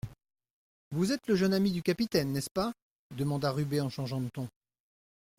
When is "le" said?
1.27-1.35